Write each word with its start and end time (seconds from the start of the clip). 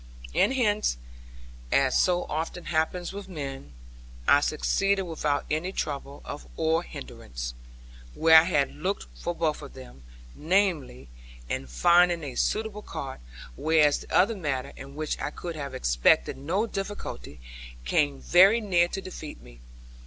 And 0.33 0.53
here 0.53 0.81
(as 1.71 1.95
so 2.01 2.23
often 2.23 2.65
happens 2.65 3.13
with 3.13 3.29
men) 3.29 3.71
I 4.27 4.39
succeeded 4.41 5.03
without 5.03 5.45
any 5.51 5.71
trouble 5.71 6.23
or 6.57 6.81
hindrance, 6.81 7.53
where 8.15 8.37
I 8.39 8.45
had 8.45 8.71
looked 8.75 9.05
for 9.13 9.35
both 9.35 9.61
of 9.61 9.75
them, 9.75 10.01
namely, 10.33 11.09
in 11.49 11.67
finding 11.67 12.23
a 12.23 12.33
suitable 12.33 12.81
cart; 12.81 13.19
whereas 13.55 13.99
the 13.99 14.11
other 14.11 14.33
matter, 14.35 14.73
in 14.75 14.95
which 14.95 15.21
I 15.21 15.29
could 15.29 15.55
have 15.55 15.75
expected 15.75 16.35
no 16.35 16.65
difficulty, 16.65 17.39
came 17.85 18.19
very 18.21 18.59
near 18.59 18.87
to 18.87 19.01
defeat 19.01 19.39
me. 19.39 19.59